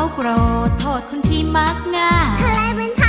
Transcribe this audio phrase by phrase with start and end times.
[0.00, 0.28] เขาโกร
[0.68, 2.14] ธโทษคนที่มักง่า
[2.98, 2.99] ย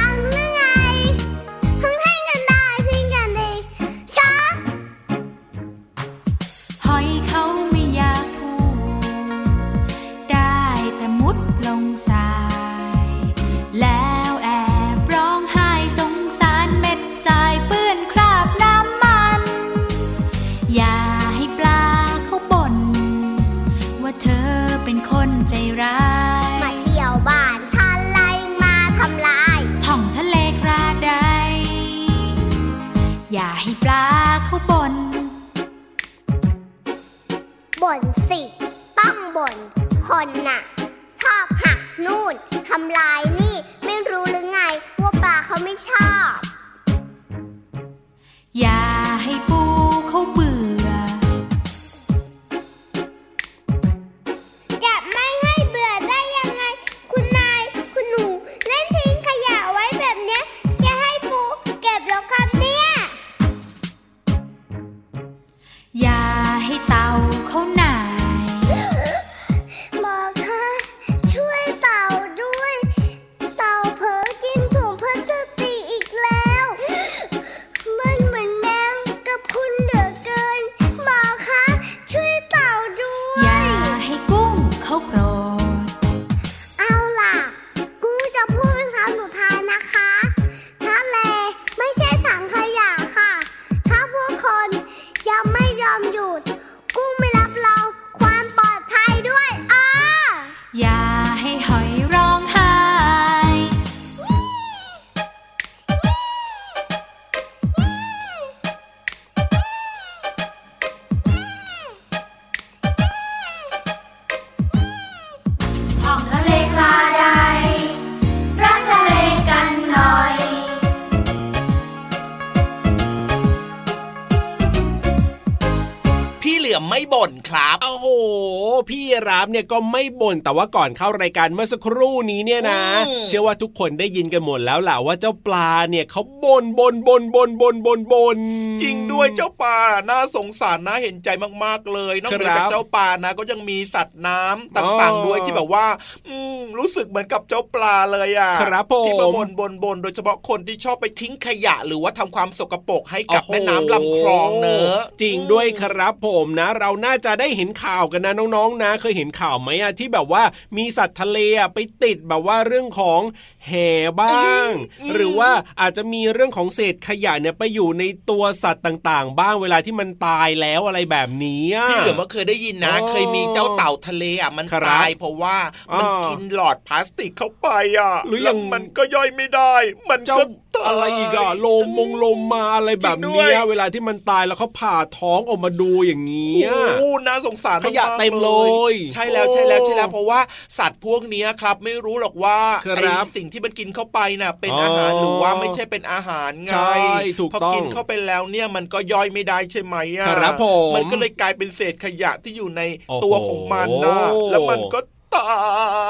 [129.28, 138.38] รับเนี่ยก็ไม่บ่นแต่ว่าก่อนเข้ารายการเมื่อสักครู่นี้เนี่ยนะอืมเชื่อว่าทุกคนได้ยินกันหมดแล้วแหละว่าเจ้าปลาเนี่ยเขาบ่นบ่นบ่นบ่นบ่นบ่นบ่น
[138.82, 139.78] จริงด้วยเจ้าปลา
[140.10, 141.30] น่าสงสารน่าเห็นใจ
[141.64, 145.86] มากๆเลยนอกเหนือครัจากบเจ้าปลานะก็ยังมีสัตว์น้ำอ๋ต่างอๆด้วยที่แบบว่า
[146.28, 160.44] อืมรู้สึกเหมือนกับเจ้าปลาเลยอะครับผมที่มาบ่นบ่นบ่นโดยเฉพาะคนที่ชอบไปทิ้งขยะ หรือว่าทำความสกปรกให้กับโอ้โหแม่น้ำลำคลองเนอะจริงด้วยครับผมนะ เราน่าจะได้เห็นข่าวกันนะน้องๆนะเคยเห็นข่าวไหมอะที่แบบว่า
[160.78, 163.22] มีสัตว์ทะเลอะไปติดแบบว่าเรื่องของ
[163.68, 163.90] แห่
[164.22, 164.70] บ้าง
[165.14, 165.52] หรือว่า
[165.82, 175.58] อาจจะมีเรื่องของเศษขยะเนี่ยไปอยู่ในตัวสัตว์ต่างๆ บ้างเวลาที่มันตายแล้วอะไรแบบนี้อะพี่เหลือมก็เคยได้ยินนะอ๋อเคยมีเจ้าเต่าทะเลอะมันครับตายเพราะว่า
[175.98, 177.68] มันอ๋อกินหลอดพลาสติกเข้าไป
[178.00, 179.76] อะหรือแล้ยัวงมันก็ย่อยไม่ได้
[180.10, 188.52] มันเจ้าก็ตาย อะไรอีกอะโลมมงโลมมาอะไรแบบจริงด้เนี้วยยเวลาที่มันตายแล้วเขาผ่าท้องออกมาดูอย่างเงี้ยโอ้น่าสงสารขยะากๆเต็มเล
[188.92, 190.40] ย ใช่แล้วใช่แล้วใช่แล้วเพราะว่า
[190.78, 196.96] สัตว์พวกเนี้ยครับ ไม่รู้หรอกว่าครับไอ้สิ่งที่มันกินเข้าไปน่ะ เป็นอ๋อออาหารหรือว่าไม่ใช่เป็นอาหารไงใช่
[197.40, 204.18] ถูกพอต้องกินเข้าไปแล้วเนี่ยมันก็ย่อยไม่ได้ใช่ไหมอะครับผมมันก็เลยกลายเป็นเศษขยะที่อยู่ในโอ้โหตัวของมันนะ
[204.52, 205.00] แล้วมันก็
[205.36, 205.46] ตา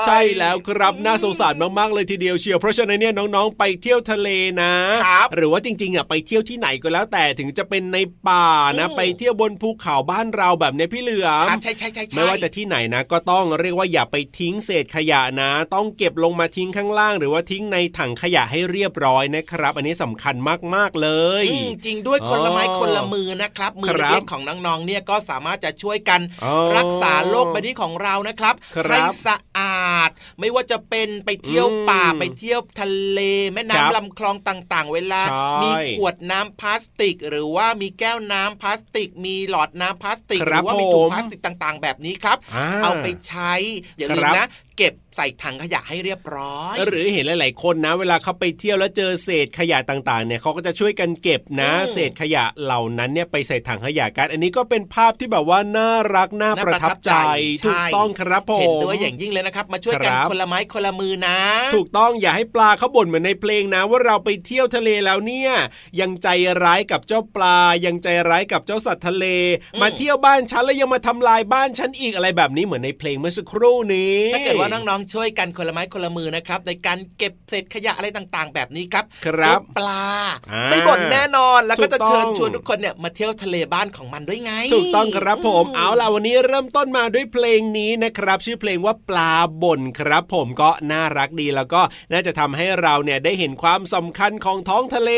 [0.02, 4.30] ยใช่แล้วครับน่าสงสารมากๆเลยทีเดียวเชียวเพราะฉะนั้นเนี่ยน้องๆ ไปเที่ยวทะเล
[4.62, 4.74] นะ
[5.06, 7.98] ครับหรือว่าจริงๆอะไปเที่ยวที่ไหนก็แล้วแต่ถึงจะเป็นใน
[8.28, 8.48] ป่า
[8.80, 20.36] นะอืมไปเที่ยวบนภูเขาบ้านเราแบบเนี้ยพี่เหลือมครับใช่ใช่ใช่ใช่ไม่ว่าจะที่ไหนนะก็ต้องเรียกว่าอย่าไปทิ้งเศษขยะนะ ต้องเก็บลงมาทิ้งข้างล่าง หรือว่าทิ้งในถังขยะให้เรียบร้อยนะครับ อันนี้สำคัญ
[20.76, 21.10] มากๆเล
[21.44, 30.10] ยอืมจริงด้วยคนละไม้อ๋อคนละมือนะครับมือครับเล็กๆของน้องๆเนี่ยก็สามารถจะช่วยกันอ๋อรักษาโลกใบนี้ของเรานะครับครับให้สะอาด
[30.40, 33.20] ไม่ว่าจะเป็นไปเที่ยวป่าอืมไปเที่ยวทะเล
[33.54, 43.54] แม่ครับน้ำลำคลองต่างๆ เวลาใช่มีขวดน้ำพลาสติก หรือว่ามีแก้วน้ำพลาสติก มีหลอดน้ำพลาสติกคหรัรืบว่ามีถุงผมพลาสติกต่างๆ แบบนี้ครับอ่าเอาไปใช้
[43.98, 44.46] อย่าลืคมรับนะ
[44.82, 57.18] เก็บใส่ถังขยะให้เรียบร้อย หรือเห็นหลาย ๆ คนนะ เวลาเขาไปเที่ยวแล้วเจอเศษขยะต่าง ๆ เนี่ยเขาก็จะช่วยกันเก็บนะอืมเศษขยะเหล่านั้นเนี่ยไปใส่ถังขยะกัน อันนี้ก็เป็นภาพที่แบบว่าน่ารักน่าน่าปประระทัทับบใจใจ
[57.60, 61.38] ใช่ถูกต้องครับผมเห็นด้วยอย่างยิ่งเลยนะครับ มาช่วยกันครับคนละไม้คนละมือนะ
[61.76, 65.52] ถูกต้องอย่าให้ปลาเขาบ่นเหมือนในเพลงนะ ว่าเราไปเที่ยวทะเลแล้วเนี่ย
[66.00, 66.28] ยังใจ
[66.64, 69.26] ร้ายกับเจ้าปลา ยังใจร้ายกับเจ้าสัตว์ทะเล
[69.74, 80.06] อืมมาเที่ยวบ้านฉันแล้วยังมาทำลายบ้านฉันอีกอะไรแบบนี้เหมือนในเพลงเมื่อสักครู่นี้ถ้าเกิดว่าน้องๆช่วยกันคนละไม้คนละมือนะครับ ในการเก็บเศษขยะอะไรต่างๆ แบบนี้ครับครับเจ้าปลา
[80.52, 89.34] อ่าไม่บ่นแน่นอนแล้วก็จะถูกต้องเชิญชวนทุกคนเนี่ยมาเที่ยวทะเลบ้านของมันด้วยไงถูกต้องครับผมเอาล่ะวันนี้เริ่มต้นมาด้วยเพลงนี้นะครับ ชื่อเพลงว่าปลา
[89.64, 91.82] บ่นครับผมก็น่ารักดีแล้วก็
[92.12, 95.12] น่าจะทำให้เราเนี่ยได้เห็นความสำคัญของท้องทะเล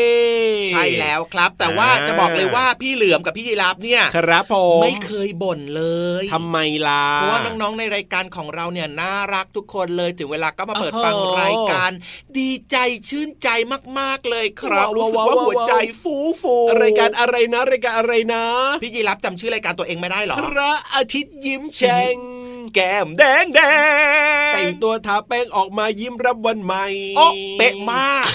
[0.72, 5.84] ใช่แล้วครับ แต่ว่าอ่าจะบอกเลยว่าพี่เหลือมกับพี่ยีราฟเนี่ยครับผมไม่เคยบ่นเล
[6.22, 6.58] ยทำไม
[6.88, 11.90] ล่ะเพราะว่าน้องๆในรายการของเราเนี่ยน่ารักทุกคนเลยถึงเวลาก็มาเปิดโอ้โหฟังรายการ
[12.38, 12.76] ดีใจ
[13.08, 13.48] ชื่นใจ
[13.98, 18.44] มากๆเลยครับว้าวรู้สึกว่าว้าวหัวใจฟูฟูรายการอะไรนะรายการอะไรนะ
[18.82, 22.16] พี่ยีรับจำชื่อรายการตัวเองไม่ได้เหรอพระอาทิตย์ยิ้มแฉ่ง
[22.74, 23.60] แก้มแดงแด
[24.50, 26.84] งแต่งตัวทาแป้งออกมายิ้มรับวันใหม่
[27.16, 27.26] โอ้
[27.58, 28.26] เป๊ะมาก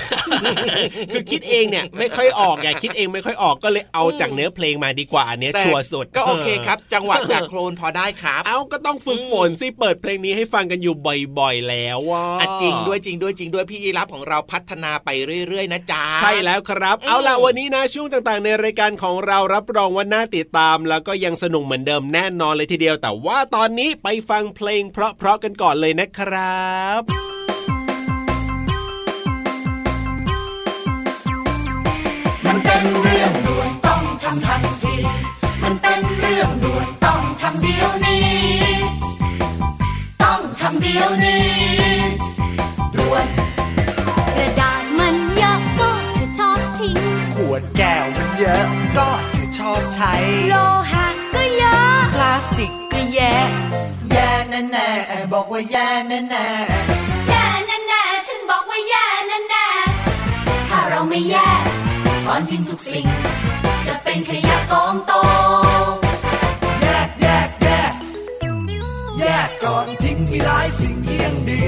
[1.13, 10.95] คือคิดเองเนี่ยไม่ค่อยออกไงคิดเองไม่ค่อยออกก็เลยเอาจากเนื้อเพลงมาดีกว่าอันเนี้ยแต่ชัวร์สุดก็โอเคครับ จังหวะจากโคลนพอได้ครับ เอาก็ต้องฝึกฝนสิเปิดเพลงนี้ให้ฟังกันอยู่
[11.39, 15.09] บ่อยๆ แล้วว่าอะจริงด้วยจริงด้วยจริงด้วยพี่ยีรับของเราพัฒนาไป
[15.47, 26.69] เรื่อยๆ นะจ๊ะใช่แล้วครับ เอาล่ะวันนี้นะช่วงต่างๆ ในรายการของเรารับรองว่าน่าติดตาม แล้วก็ยังสนุกเหมือนเดิมแน่นอนเลยทีเดียว แต่ว่าตอนนี้ไปฟังเพลงเพราะๆกันก่อนเลยนะครั
[26.99, 27.01] บ
[32.45, 34.95] มันเป็นเรื่องด่วนต้องทำทันที
[35.63, 38.27] มันเป็นเรื่องด่วนต้องทำเดี๋ยวนี้
[40.23, 41.47] ต้องทำเดี๋ยวนี้
[42.95, 43.25] ด่วน
[44.35, 46.97] กระดาษมันเยอะก็จะชอบทิ้ง
[47.35, 48.67] ขวดแก้วมันเยอะ
[48.97, 50.13] ก็เธอชอบใช้
[50.49, 50.55] โล
[50.91, 53.98] หะก็เยอะ พลาสติกก็แย่แย่
[54.49, 56.45] แน่แน่ๆบอกว่าแย่แน่แน่
[57.29, 57.45] แย่
[57.87, 59.67] แน่ๆฉันบอกว่าแย่แน่
[60.69, 61.63] ถ้าเราไม่แยก
[62.27, 63.05] ก่อนทิ้งทุกสิ่ง
[63.87, 65.13] จะเป็นขยะกองโต
[66.81, 67.93] แยกแยกแยก
[69.19, 71.63] แยกก่อนทิ้งมีหลายสิ่งที่ยังดี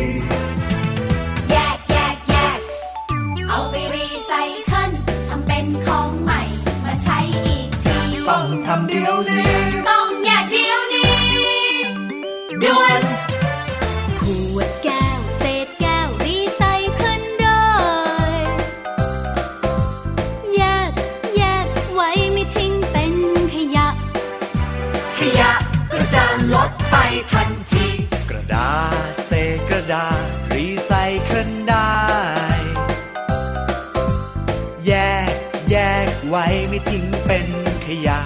[37.33, 37.53] เป็น
[37.87, 38.19] ขยะ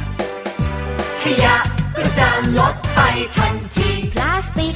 [1.24, 1.56] ขยะ
[1.98, 3.00] ก็จะลดไป
[3.38, 4.76] ทันที พลาสติก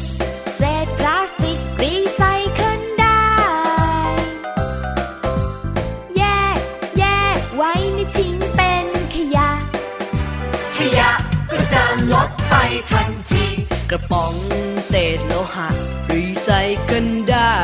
[0.56, 2.22] เศษพลาสติกรีไซ
[2.54, 3.24] เคิลได้
[6.18, 6.24] แย
[6.58, 6.60] ก
[7.00, 7.06] แย
[7.38, 8.86] กไว้ไม่ทิ้งเป็น
[9.16, 9.50] ขยะ
[10.78, 11.12] ขยะ
[11.52, 11.84] ก็จะ
[12.14, 12.56] ลดไป
[12.92, 13.46] ทันที
[13.92, 14.36] กระป๋อง
[14.88, 15.70] เศษโลหะ
[16.14, 16.50] รีไซ
[16.84, 17.56] เคิลได้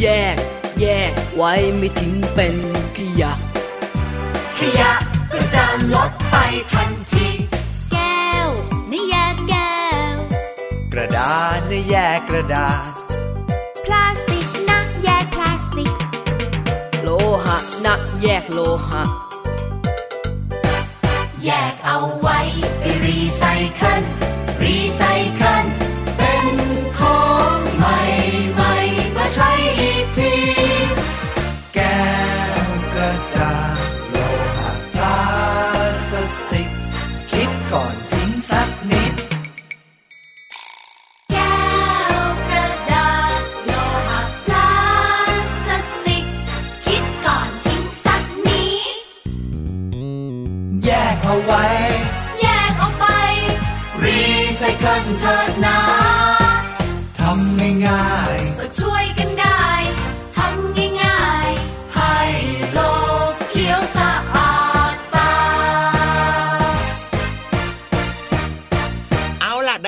[0.00, 0.36] แยก
[0.80, 2.56] แยกไว้ไม่ทิ้งเป็น
[2.98, 3.39] ขยะขยะก็จะลด
[6.30, 6.36] ไป
[6.72, 7.28] ทันที
[7.92, 8.48] แก้ว
[8.88, 9.78] ไม่แยกแก้
[10.12, 10.14] ว
[10.92, 12.90] กระดาษในแยกกระดาษ
[13.84, 15.92] พลาสติกนะแยกพลาสติก
[17.02, 17.08] โล
[17.44, 19.02] หะนะแยกโลหะ
[21.44, 22.38] แยกเอาไว้
[22.78, 23.44] ไปรีไซ
[23.74, 24.02] เคิล
[24.64, 25.02] รีไซ
[25.34, 25.39] เคิล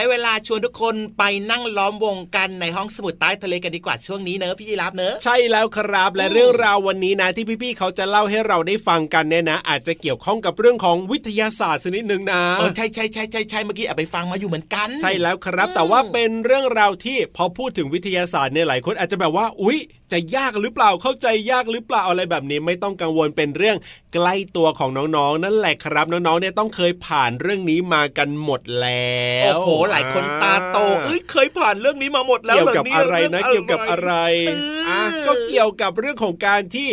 [0.02, 19.78] ได้เวลาชวนทุกคนไปนั่งล้อมวงกันในห้องสมุดใต้ทะเลกันดีกว่าช่วงนี้เนอะพี่ยีรับเนอะใช่แล้วครับ และเรื่องราววันนี้นะที่พี่ๆเขาจะเล่าให้เราได้ฟังกันเนี่ยนะ อาจจะเกี่ยวข้องกับเรื่องของวิทยาศาสตร์สักนิดนึงนะเออใช่ใช่ใช่ใช่ใช่เมื่อกี้แอบไปฟังมาอยู่เหมือนกัน ใช่แล้วครับ แต่ว่าเป็นเรื่องราวที่พอพูดถึงวิทยาศาสตร์เนี่ยหลายคนอาจจะแบบว่าอุ๊ย
[20.12, 23.76] จะยากหรือเปล่าเข้าใจยากหรือเปล่าอะไรแบบนี้ไม่ต้องกังวลเป็นเรื่อง
[24.14, 34.12] ใกล้ตัวของน้องๆ นั่นแหละครับ น้องๆเนี่ยต้องเคยผ่านเรื่องนี้มากันหมดแล้วโอ้โหหลายคนตาโตเอ้ยเคยผ่านเรื่องนี้มาหมดแล้วเกี่ยวหกับนี่อะไรเงนะเกี่ยวกับอะไร
[34.48, 36.88] เอออ่อะก็เกี่ยวกับเรื่องของการที่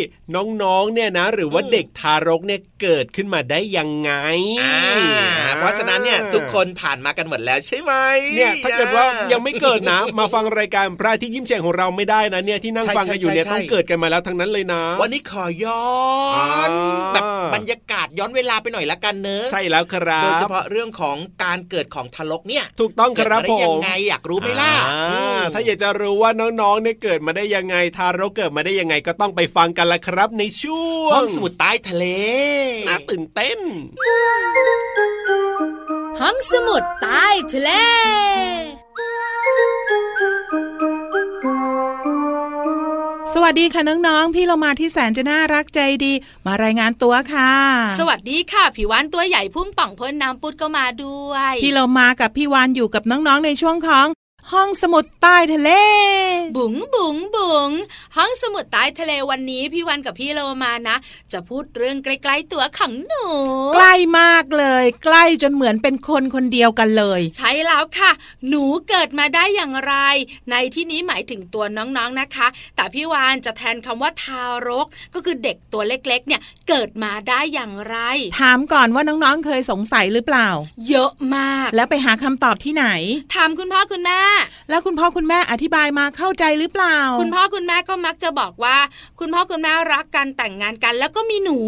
[0.62, 4.12] น้องๆเนี่ยนะ หรือว่าเด็กทารกเนี่ยเกิดขึ้นมาได้ยังไง
[4.62, 4.78] อ่า
[5.56, 7.92] เพราะฉะนั้นเนี่ยทุกคนผ่านมากันหมดแล้วใช่ไหม
[8.36, 15.84] เนี่ยถ้าเกิดว่ายังไม่เกิดนะ มาฟังรายการพระอาที่ยิ้มแฉ่งของเราไม่ได้นะเนี่ยที่นั่งฟังกันอยู่เนี่ยต้องเกิดกันมาแล้วทั้งนั้นเลยนะ วันนี้ขอย้อ
[16.66, 17.22] นอ่าแบบ
[17.54, 32.04] บรรยากาศย้อนเวลาไปหน่อยละกันเนอะใช่แล้วครับโดยเฉพาะเรื่องของการเกิดของทารกเนี่ย ถูกต้องครับเกิดมาได้ผยัมไงอยากรู้ไหมล่ะอ่าอืมถ้าอยากจะรู้ว่าน้องๆเนี่ยเกิดมาได้ยังไงทารกเกิดมาได้ยังไงก็ต้องไปฟังกันละครับ ในช่วงห้องสมุดใต้ทะเล
[32.88, 33.58] น่าตื่นเต้น
[36.20, 37.70] ห้องสมุดใต้ทะเล
[43.34, 46.12] สวัสดีค่ะน้องๆ พี่เรามาที่แสนจะน่ารักใจดี
[46.46, 47.52] มารายงานตัวค่ะ
[48.00, 54.06] สวัสดีค่ะผิววันตัวใหญ่พุ่งป่องพ้นน้ำปุดก็มาด้วย พี่เรามากับพี่วานอยู่กับน้องๆในช่วงของ
[54.52, 55.70] ห้องสมุดใต้ทะเล
[56.56, 57.70] บุ๋งบุ๋งบุ๋ง
[58.16, 60.96] ห้องสมุดใต้ทะเลวันนี้พี่วันกับพี่โลมานะ
[61.32, 63.26] จะพูดเรื่องใกล้ๆตัวของหนู
[63.74, 68.10] ใกล้มากเลย ใกล้จนเหมือนเป็นคนคนเดียวกันเลย ใช่แล้วค่ะ
[68.48, 69.94] หนูเกิดมาได้อย่างไร
[70.50, 77.96] ในที่นี้หมายถึงตัวน้องๆนนะคะ แต่พี่วานจะแทนคำว่าทารก ก็คือเด็กตัวเล็กๆ เนี่ยเกิดมาได้อย่างไร
[78.40, 80.48] ถามก่อนว่าน้องๆเคยสงสัยหรือเปล่า
[80.88, 82.86] เยอะมาก แล้วไปหาคำตอบที่ไหน
[83.34, 84.20] ถามคุณพ่อคุณแม่
[84.70, 88.76] แล้วคุณพ่อคุณแม่อธิบายมาเข้าใจหรือเปล่า คุณพ่อคุณแม่ก็มักจะบอกว่า
[89.20, 91.58] คุณพ่อคุณแม่รักกันแต่งงานกัน แล้วก็มีหนู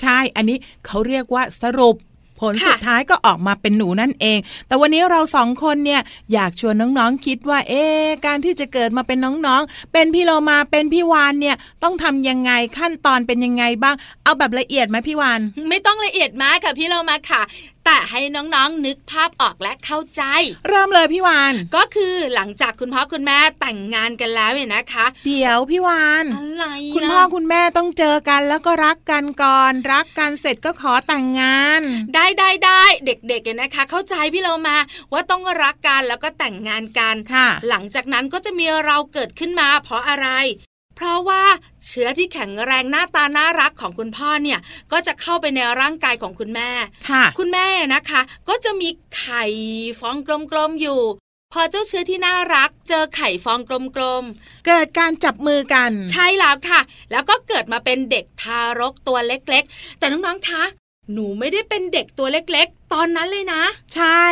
[0.00, 1.96] ใช่อันนี้เขาเรียกว่าสรุป
[2.40, 6.00] ผลค่ะสุดท้ายก็ออกมาเป็นหนูนั่นเอง แต่วันนี้เราสองคนเนี่ย
[6.32, 15.40] อยากชวนน้องๆคิดว่า เอ๊ะการที่จะเกิดมาเป็นน้องๆ เป็นพี่โลมาเป็นพี่วานเนี่ยต้องทำยังไงขั้นตอนเป็นยังไงบ้าง เอาแบบละเอียดไหมพี่วาน
[15.70, 17.42] ไม่ต้องละเอียดมากค่ะพี่เรามาค่ะ
[17.84, 20.22] แต่ให้น้องๆนึกภาพออกและเข้าใจ
[20.68, 31.82] เริ่มเลยพี่วาน ก็คือหลังจากคุณพ่อคุณแม่แต่งงานกันแล้วเนี่ยนะคะ เดี๋ยวพี่วานอะไรคุณล่ะพ่อคุณแม่ต้องเจอกันแล้วก็รักกันก่อน รักกันเสร็จก็ขอแต่งงาน
[32.14, 34.76] ได้ได้ได้เด็กๆเนี่ยนะคะ เข้าใจพี่เรามา
[35.12, 40.28] ว่าต้องรักกันแล้วก็แต่งงานกันค่ะหลังจากนั้นก็จะมีเราเกิดขึ้นมา เพราะอะไร
[40.96, 41.42] เพราะว่า
[41.86, 44.58] เชื้อที่แข็งแรงหน้าตาน่ารักของคุณพ่อเนี่ย
[44.92, 46.70] ก็จะเข้าไปในร่างกายของคุณแม่
[47.10, 49.44] ค่ะ คุณแม่นะคะ ก็จะมีไข่
[50.00, 51.00] ฟองกลมๆอยู่
[51.52, 54.24] พอเจ้าเชื้อที่น่ารัก เจอไข่ฟองกลม
[54.66, 60.62] เกิดการจับมือกันๆใช่แล้วค่ะ แล้วก็เกิดมาเป็นเด็กทารกตัวเล็ก ๆ แต่น้องๆคะ
[61.12, 63.62] หนูไม่ได้เป็นเด็กตัวเล็กๆ ตอนนั้นเลยนะ
[63.94, 64.24] ใช่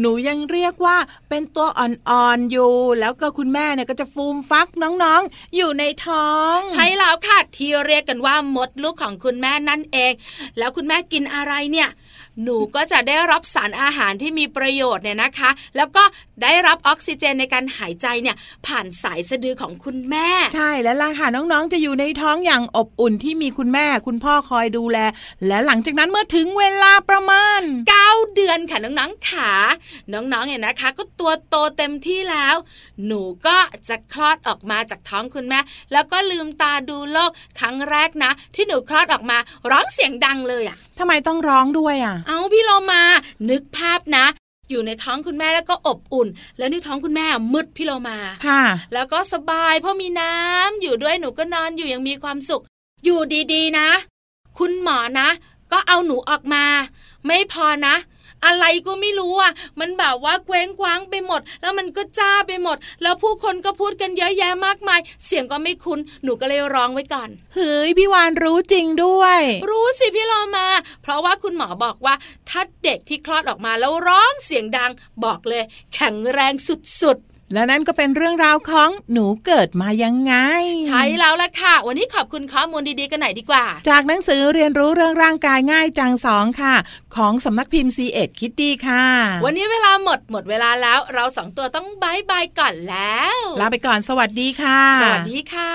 [0.00, 0.96] หนูยังเรียกว่า
[1.28, 10.12] เป็นตัวอ่อนๆอยู่ แล้วก็คุณแม่เนี่ยก็จะฟูมฟักน้องๆ อยู่ในท้อง ใช่แล้วค่ะที่เรียกกันว่ามดลูกของคุณแม่นั่นเอง
[10.58, 11.88] แล้วคุณแม่กินอะไรเนี่ย
[12.44, 16.04] หนูก็จะได้รับสารอาหารที่มีประโยชน์เนี่ยนะคะ แล้วก็
[16.42, 18.36] ได้รับออกซิเจนในการหายใจเนี่ย
[18.66, 24.98] ผ่านสายสะดือของคุณแม่ ใช่แล้วล่ะค่ะน้องๆ จะอยู่ในท้องอย่างอบอุ่นที่มีคุณแม่ คุณพ่อคอยดูแล
[25.46, 27.60] และหลังจากนั้นเมื่อถึงเวลาประมาณ
[28.00, 29.52] 9 เดือนค่ะน้องๆขา
[30.12, 32.56] น้องๆเนี่ยนะคะ ก็ตัวโตเต็มที่แล้ว
[33.06, 33.56] หนูก็
[33.88, 35.60] จะคลอดออกมาจากท้องคุณแม่
[35.92, 39.38] แล้วก็ลืมตาดูโลกครั้งแรกนะ ที่หนูคลอดออกมา
[39.70, 43.02] ร้องเสียงดังเลยอะทำไมต้องร้องด้วยอะ เอาพี่โลมา
[43.50, 44.26] นึกภาพนะ
[44.70, 48.62] อยู่ในท้องคุณแม่แล้วก็อบอุ่น แล้วในท้องคุณแม่มืดพี่โลมาค่ะ
[48.94, 52.62] แล้วก็สบายเพราะมีน้ำอยู่ด้วยหนูก็นอนอยู่อย่างมีความสุข
[53.04, 53.20] อยู่
[53.52, 53.88] ดีๆนะ
[54.58, 55.28] คุณหมอนะ
[55.72, 56.64] ก็เอาหนูออกมา
[57.26, 57.94] ไม่พอนะ
[58.46, 70.66] อะไรก็ไม่รู้อะ มันแบบว่าเคว้งคว้างไปหมด แล้วมันก็จ้าไปหมด แล้วผู้คนก็พูดกันเยอะแยะมากมาย เสียงก็ไม่คุ้น หนูก็เลยร้องไว้ก่อน เฮ้ยพี่วานรู้จริงด้วย รู้สิพี่โลมา
[71.02, 72.14] เพราะว่าคุณหมอบอกว่า
[72.48, 74.90] ถ้าเด็กที่คลอดออกมาแล้วร้องเสียงดัง
[75.24, 77.18] บอกเลย แข็งแรงสุด
[77.52, 86.74] และนั่นก็เป็นเรื่องราวของหนูเกิดมายังไงๆใช่แล้วล่ะค่ะ วันนี้ขอบคุณข้อมูลดีๆกันหน่อยดีกว่า จากหนังสือเรียนรู้เรื่องร่างกายง่ายจังสองค่ะ
[87.16, 89.04] ของสำนักพิมพ์ c ีเอ็ดคิตตี้ค่ะ
[89.44, 95.72] วันนี้เวลาหมดหมดเวลาแล้วเราสองตัวต้องบายบายก่อนแล้วลาไปก่อนสวัสดีค่ะ สวัสดีค่ะ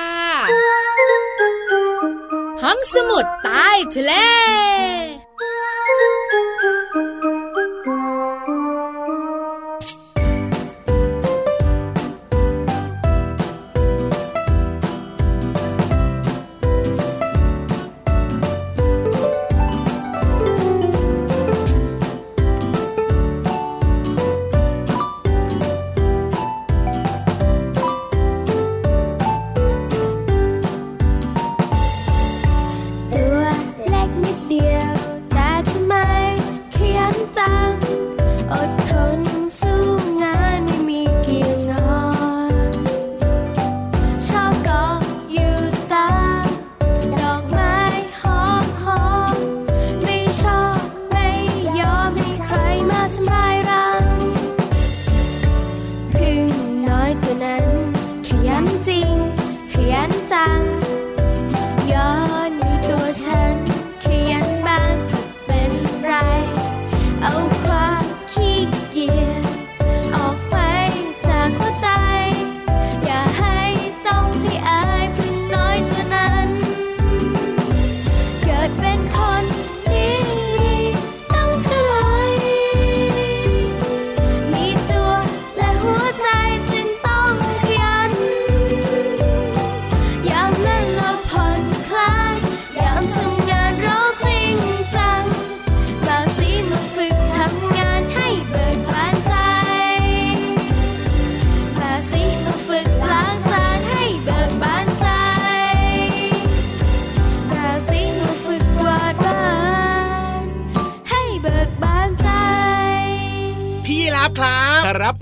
[2.63, 4.13] ห้องสมุดใต้ทะเล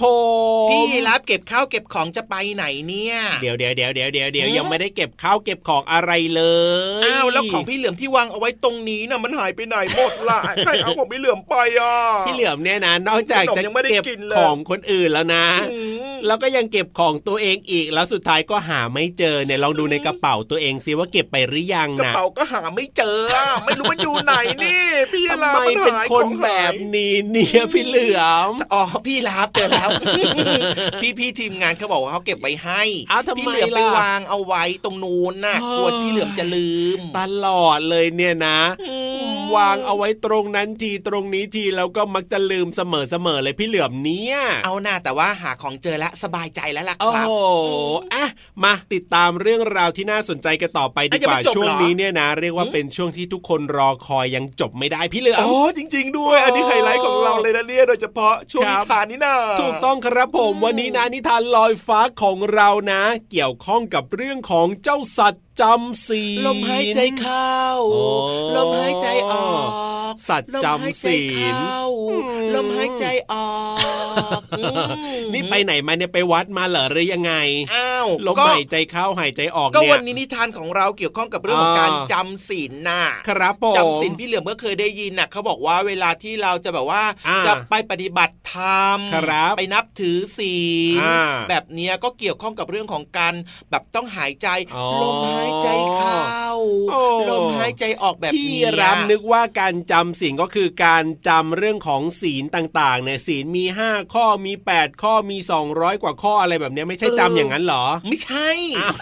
[0.01, 0.03] ผ
[0.67, 6.43] ม พี่รั เก็บข้าวเก็บของจะไปไหนเนี่ย เดี๋ยวเดี๋ยวเดี๋ยวเดี๋ยวเดี๋ยวเดี๋ยวยังไม่ได้เก็บข้าวเก็บของอะไรเล
[7.01, 11.95] ยอ้าวแล้วของพี่เหลือมที่วางเอาไว้ตรงนี้น่ะมันหายไปไหนหมดล่ะใครเอาของพี่เหลือมไปอะ
[12.27, 15.77] พี่เหลือมเนี่ยนะนอกจากจะขนมยังไม่ได้เก็บกินเลยของคนอื่นแล้วนะอื
[16.13, 29.89] มแล้วก็ยังเก็บของตัวเองอีกแล้วสุดท้ายก็หาไม่เจอเนี่ยลองดูในกระเป๋าตัวเองซิว่าเก็บไปหรือยังกระนะเป๋าก็หาไม่เจออะไม่รู้มันอยู่ไหนนี่ พี่ทำลาไมมันเป็นหายคนของหายแบบนี้เนี่ยพี่เหลือมอ๋อพี่รับเจอแล้ว
[31.01, 38.95] พี่พี่ทีมงานเขาบอกว่าเขาเก็บไว้ให้อ้าวทำไมพี่เหลือมไปล่ะวางเอาไว้ตรงนู้นน่ะเออกลัวพี่เหลือมจะลืม ตลอดเลยเนี่ยนะอื
[39.26, 47.31] ม วางเอาไว้ตรงนั้นทีตรงนี้ทีแล้วก็มักจะลืมเสมอเสมอเลยพี่เหลือมเนี่ย เอาหน้าแต่ว่าหาของเจอแล้วสบายใจแล้วล่ะคโอ้รับโห
[48.13, 48.25] อะ
[48.63, 67.55] มาติดตามเรื่องราวที่น่าสนใจกันต่อไปดีอะยังกไม่ว่าจบเหรอช่วงนี้เนี่ยนะ เรียกว่าหืมเป็นช่วงที่ทุกคนรอคอยยังจบไม่ได้พี่เหลือมอ๋อจริง ๆ ด้วย อันนี้ไฮไลท์ของเราเลยนะเนี่ยโดยเฉพาะช่วงครันิบทานนี่นะถูกต้องครับผมวันนี้นะนิทานลอยฟ้าของเรานะ เกี่ยวข้องกับเรื่องของเจ้าสัตว์ จำศีลลมหายใจเข้า
[67.91, 68.05] โอ้
[68.55, 69.69] ลมหายใจออก
[70.27, 73.51] สัตว์จำศีลลมหายใจเข้าอืมลมหายใจออ
[74.39, 74.89] กอืม
[75.33, 77.33] นี่ไปไหนมาเนี่ยไปวัดมาเหรอหรือยังไง
[77.73, 77.86] อ้าว
[78.27, 90.57] ลมก็หายใจเข้าหายใจออกก็เนี่ยวันนี้นิทานของเราเกี่ยวข้องกับเรื่องของอ่าการจำศีลน่ะครับผมจำศีลพี่เหลือมก็เคยได้ยินน่ะเขาบอกว่าเวลาที่เราจะแบบว่าอ่าจะไปปฏิบัติธรรมครับไปนับถือศี
[90.99, 93.33] ลอ่าแบบเนี้ยก็เกี่ยวข้องกับเรื่องของการ
[93.71, 95.67] แบบต้องหายใจอ๋อลมหายใจ
[95.97, 96.19] เข้า
[96.91, 105.37] โอ้ลมหายใจออกแบบพี่นี้รำนึกว่าการจำศีลก็คือการจำเรื่องของศีลต่างๆเนี่ยศีลมี 5 ข้อมี 8 ข้อมี
[105.69, 108.95] 200 กว่าข้ออะไรแบบเนี้ยไม่ใช่จำอย่างนั้นเหรอไม่ใช่อ้าว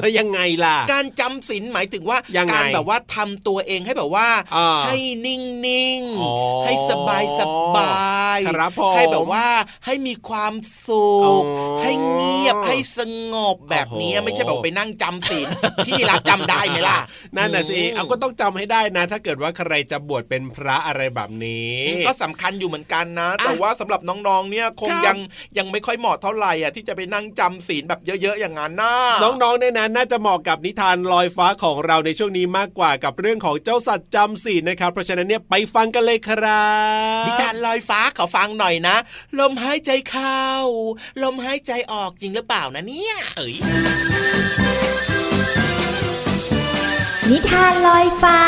[0.00, 4.96] แล้วยังไงล่ะ การจำศีลหมายถึงว่ายังไงการแบบว่าทำตัวเองให้แบบว่าอ่าให้
[5.26, 7.42] นิ่งอ๋อๆให้สบายส
[7.76, 9.46] บายครับผมให้แบบว่า
[9.86, 10.54] ให้มีความ
[10.88, 13.00] สุขอ๋อให้เงียบให้ส
[13.32, 15.48] งบแบบนี้โอ้โหไม่ใช่แบบไปนั่งจำศีล
[15.86, 16.98] พี่รับจำได้ไหมล่ะ
[17.36, 25.18] นั่นน่ะสิอืมเอาก็ต้องจำให้ได้นะ ถ้าเกิดว่าใครจะบวชเป็นพระอะไรแบบนี้ ก็สำคัญอยู่เหมือนกันนะ แต่ว่าสำหรับน้องๆเนี่ยคงครับยัง
[25.58, 36.68] ยังไม่ค่อยเหมาะเท่าไหร่อะที่จะไปนั่งจำศีลแบบเยอะๆอย่างนั้นนะน้องๆเนี่ยนะน่าจะเหมาะกับนิทานลอยฟ้าของเราในช่วงนี้มากกว่ากับเรื่องของเจ้าสัตว์จำศีลนะครับ เพราะฉะนั้นเนี่ยไปฟังกันเลยครั
[37.22, 38.96] บนิทานลอยฟ้าขอฟังหน่อยนะ
[39.38, 40.46] ลมหายใจเข้า
[41.22, 43.54] ลมหายใจออกจริงหรือเปล่านะเนี่ย เอ้ย
[47.30, 48.40] นิทานลอยฟ้า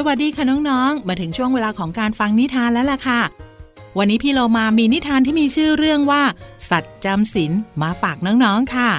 [0.00, 3.20] สวัสดีค่ะน้องๆ มาถึงช่วงเวลาของการฟังนิทานแล้วล่ะค่ะ
[3.98, 6.22] วันนี้พี่เรามามีนิทานที่มีชื่อเรื่องว่า
[6.70, 8.90] สัตว์จำศีลมาฝากน้องๆค่ะ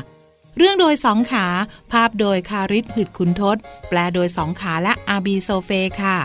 [0.57, 1.45] เรื่องโดยสองขา
[1.91, 3.57] ภาพโดยคาริสหืดคุณทศ
[3.89, 5.69] แปลโดยสองขาและอาบีโซเฟ
[6.01, 6.17] ค่ะ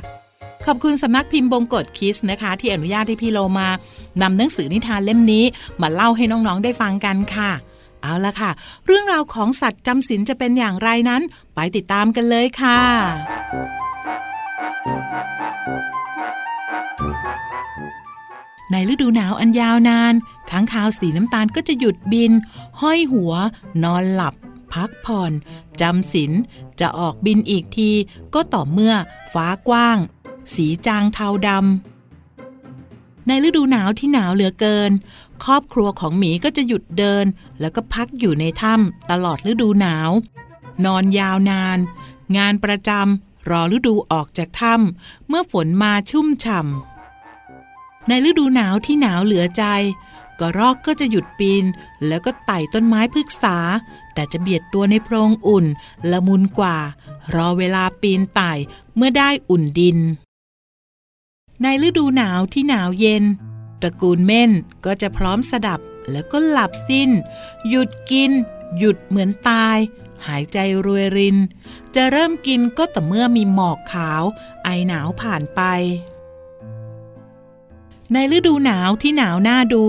[0.67, 3.69] ขอบคุณสำนักพิมพ์บงกฎคิสนะคะ ที่อนุญาตให้พี่โลมา
[4.23, 5.45] นำหนังสือนิทานเล่มนี้
[5.81, 7.51] มาเล่าให้น้องๆได้ฟังกันค่ะ
[8.03, 8.51] เอาละค่ะ
[8.87, 11.23] เรื่องราวของสัตว์จำศีลจะเป็นอย่างไรนั้น
[11.55, 12.81] ไปติดตามกันเลยค่ะ
[18.71, 20.15] ในฤดูหนาวอันยาวนาน
[20.51, 22.33] ค้างคาวสีน้ำตาลก็จะหยุดบิน
[22.81, 23.33] ห้อยหัว
[23.83, 24.35] นอนหลับ
[24.73, 25.33] พักผ่อน
[25.81, 26.33] จำศีล
[26.81, 27.91] จะออกบินอีกที
[28.35, 28.95] ก็ต่อเมื่อ
[29.33, 29.99] ฟ้ากว้าง
[30.55, 34.91] สีจางเทาดำในฤดูหนาวที่หนาวเหลือเกิน
[35.45, 37.25] ครอบครัวของหมีก็จะหยุดเดิน
[37.61, 40.11] แล้วก็พักอยู่ในถ้ำตลอดฤดูหนาว
[40.85, 41.79] นอนยาวนาน
[42.37, 49.65] งานประจำ รอฤดูออกจากถ้ำเมื่อฝนมาชุ่มฉ่ำในฤดูหนาวที่หนาวเหลือใจ
[50.41, 51.65] กระรอกก็จะหยุดปีน
[52.07, 53.59] แล้วก็ไต่ต้นไม้พฤกษา
[54.15, 55.67] แต่จะเบียดตัวในโพรงอุ่น
[56.11, 56.77] ละมุนกว่า
[57.35, 58.53] รอเวลาปีนไต่
[58.97, 59.99] เมื่อได้อุ่นดิน
[61.63, 63.25] ในฤดูหนาวที่หนาวเย็น
[63.81, 64.51] ตระกูลเม่น
[64.85, 65.81] ก็จะพร้อมสดับ
[66.11, 67.11] แล้วก็หลับสิ้น
[67.69, 68.31] หยุดกิน
[68.79, 69.79] หยุดเหมือนตาย
[70.27, 71.37] หายใจรวยริน
[71.95, 74.23] จะเริ่มกินก็ต่อเมื่อมีหมอกขาว
[74.65, 75.61] ไอหนาวผ่านไป
[78.13, 79.85] ในฤดูหนาวที่หนาวหน้าดู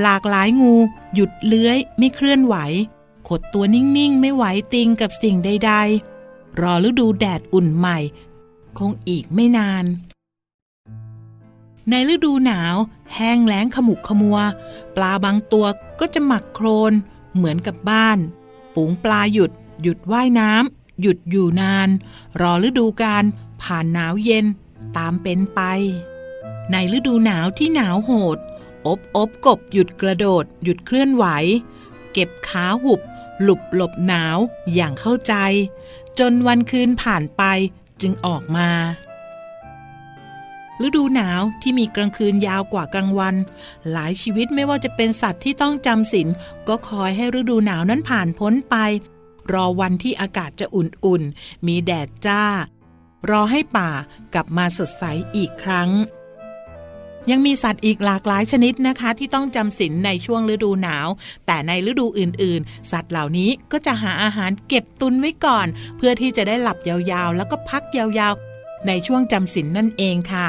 [0.00, 0.74] หลากหลายงู
[1.14, 2.56] หยุดเลื้อยไม่เคลื่อนไหว
[3.28, 5.72] ขดตัวนิ่ง ๆ ไม่ไหวติงกับสิ่งใด
[6.16, 7.98] ๆ รอฤดูแดดอุ่นใหม่
[8.78, 9.84] คงอีกไม่นาน
[11.90, 12.74] ในฤดูหนาว
[13.14, 14.38] แห้งแล้งขมุกขมัว
[14.96, 15.66] ปลาบางตัว
[16.00, 16.92] ก็จะหมักโครน
[17.34, 18.18] เหมือนกับบ้าน
[18.74, 19.50] ฝูงปลาหยุด
[19.82, 21.88] หยุดว่ายน้ำหยุดอยู่นาน
[22.40, 23.24] รอฤดูการ
[23.62, 24.46] ผ่านหนาวเย็น
[24.96, 25.60] ตามเป็นไป
[26.72, 28.38] ในฤดูหนาวที่หนาวโหด
[28.86, 31.24] อบอบกบหยุดกระโดด หยุดเคลื่อนไหว
[32.12, 33.00] เก็บขาหุบ
[33.42, 34.36] หลบหลบหนาว
[34.74, 35.34] อย่างเข้าใจ
[36.18, 37.42] จนวันคืนผ่านไป
[38.00, 38.70] จึงออกมา
[40.86, 43.34] ฤดูหนาวที่มีกลางคืนยาวกว่ากลางวัน
[43.92, 46.28] หลายชีวิตไม่ว่าจะเป็นสัตว์ที่ต้องจำศีล
[46.68, 48.76] ก็คอยให้ฤดูหนาวนั้นผ่านพ้นไป
[49.52, 52.44] รอวันที่อากาศจะอุ่นๆ มีแดดจ้า
[53.30, 53.90] รอให้ป่า
[54.34, 55.04] กลับมาสดใส
[55.36, 55.90] อีกครั้ง
[57.30, 61.08] ยังมีสัตว์อีกหลากหลายชนิดนะคะ ที่ต้องจำศีลในช่วงฤดูหนาว
[61.46, 65.66] แต่ในฤดูอื่นๆ สัตว์เหล่านี้ก็จะหาอาหารเก็บตุนไว้ก่อน
[65.96, 70.48] เพื่อที่จะได้หลับยาวๆ แล้วก็พักยาวๆในช่วงจำศีลนั่นเองค่ะ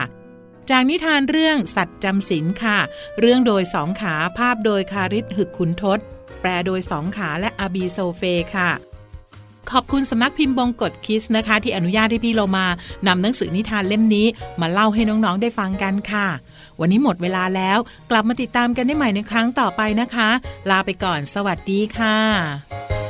[0.70, 2.78] จากนิทานเรื่องสัตว์จำศีลค่ะ
[3.20, 6.00] เรื่องโดยสองขาภาพโดยคาริสหึกขุนทศ
[6.42, 8.24] แปลโดยสองขาและอาบีโซเฟ
[8.56, 8.72] ค่ะ
[9.72, 12.66] ขอบคุณสำนักพิมพ์บงกฎคิสนะคะ ที่อนุญาตให้พี่เรามา
[13.08, 14.28] นำหนังสือนิทานเล่มนี้
[14.62, 16.28] มาเล่าให้น้องๆได้ฟังกันค่ะ
[16.80, 17.78] วันนี้หมดเวลาแล้ว
[18.10, 20.30] กลับมาติดตามกันได้ใหม่ในครั้งต่อไปนะคะ
[20.70, 23.01] ลาไปก่อน สวัสดีค่ะ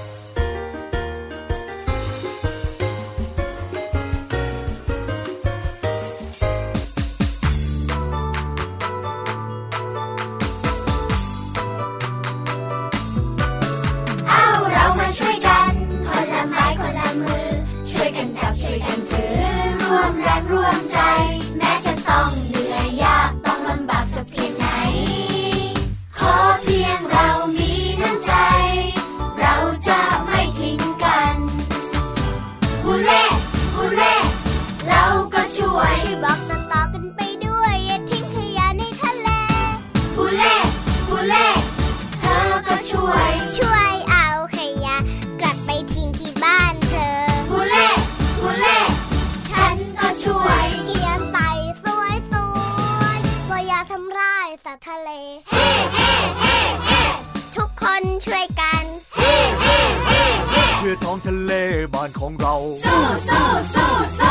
[58.32, 58.84] ช่วยกัน
[59.16, 61.54] เฮ้เฮ้เฮ้เฮ้เพื่อท้องทะเล
[61.94, 63.90] บ้านของเราสู้สู้สู้
[64.20, 64.31] สู้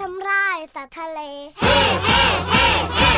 [0.00, 1.20] ทำร้ายสัตว์ทะเล
[1.60, 3.12] เฮ้เฮ้เฮ้เฮ้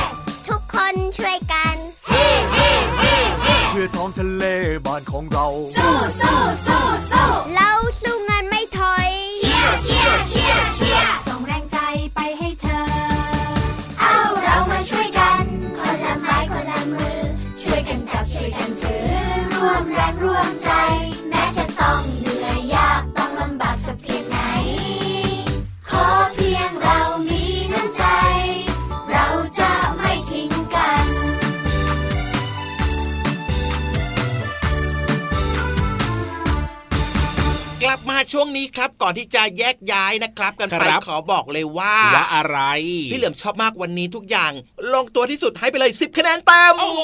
[0.49, 1.77] ทุกคนช่วยกัน
[2.09, 4.45] เฮ้เฮ้เฮ้เฮ้เพื่อท้องทะเล
[4.87, 7.71] บ้านของเรา สู้สู้สู้สู้เรา
[38.33, 42.59] ช่วงนี้ครับก่อนที่จะแยกย้ายนะครับกันไปครับขอบอกเลยว่าว่าอะไร
[43.12, 44.53] พี่เหลือมชอบมากวันนี้ทุกอย่าง
[44.95, 47.03] ลงตัวที่สุดให้ไปเลย 10 คะแนนเต็มโอ้โห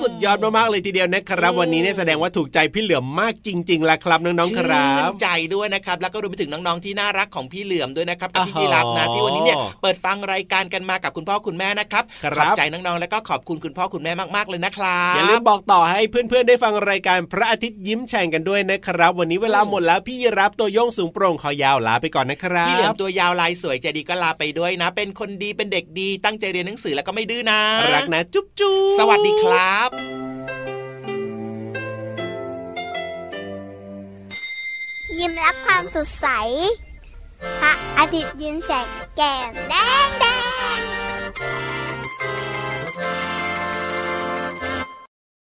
[0.00, 20.18] สุดยอดมากๆเลยทีเดียวนะครับวันนี้เนี่ยแสดงว่าถูกใจพี่เหลือมมากจริงๆแหละครับน้องๆครัชื่บนใจด้วยนะครับแล้วก็รวมไปถึงน้องๆที่น่ารักของพี่เหลือมด้วยนะครับกับพี่อ๋อยีรับนะที่วันนี้เนี่ยเปิดฟังรายการกันมากับคุณพ่อคุณแม่นะครับครับขอบใจน้องๆแล้วก็ขอบคุณคุณพ่อคุณแม่มากๆเลยนะครับอย่าลืมบอกต่อให้เพื่อนๆได้ฟังรายการพระอาทิตย์ยิ้มแฉ่งกันด้วยนะครับ วันนี้เวลาหมดแล้วพี่
[20.50, 27.60] รับตัวโยงสูงโปร่งคอยาวลาไปก่อนนะครับพี่เหลือมตัวยาวลายสวยใจดีก็ลาไปด้วยนะ เป็นคนดีเป็นเด็กดีตั้งใจเรียนหนังสือแล้วก็ไม่ดื้อนะ
[27.94, 29.88] รักนะจุ๊บจุ๊บสวัสดีครับ
[35.18, 36.26] ยิ้มรับความสดใส
[37.60, 38.86] พระอาทิตย์ยิ้มแฉก
[39.16, 39.74] แก้มแด
[40.06, 40.24] งแด
[40.78, 41.79] ง